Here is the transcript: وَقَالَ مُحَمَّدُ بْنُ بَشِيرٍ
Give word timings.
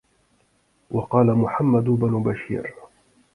وَقَالَ 0.91 1.25
مُحَمَّدُ 1.35 1.83
بْنُ 1.83 2.23
بَشِيرٍ 2.23 2.75